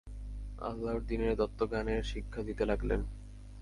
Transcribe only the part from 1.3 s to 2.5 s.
তত্ত্বজ্ঞানের শিক্ষা